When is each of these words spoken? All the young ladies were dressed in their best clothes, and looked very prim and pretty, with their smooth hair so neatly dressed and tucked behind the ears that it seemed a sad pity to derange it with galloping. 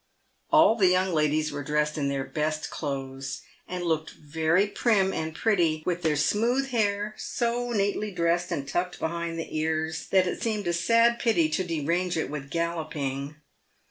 All 0.49 0.73
the 0.75 0.87
young 0.87 1.13
ladies 1.13 1.51
were 1.51 1.61
dressed 1.61 1.95
in 1.95 2.07
their 2.09 2.23
best 2.23 2.71
clothes, 2.71 3.43
and 3.67 3.83
looked 3.83 4.09
very 4.09 4.65
prim 4.65 5.13
and 5.13 5.35
pretty, 5.35 5.83
with 5.85 6.01
their 6.01 6.15
smooth 6.15 6.69
hair 6.69 7.13
so 7.19 7.71
neatly 7.71 8.09
dressed 8.11 8.51
and 8.51 8.67
tucked 8.67 8.97
behind 8.99 9.37
the 9.37 9.55
ears 9.55 10.07
that 10.07 10.25
it 10.25 10.41
seemed 10.41 10.65
a 10.65 10.73
sad 10.73 11.19
pity 11.19 11.49
to 11.49 11.63
derange 11.63 12.17
it 12.17 12.31
with 12.31 12.49
galloping. 12.49 13.35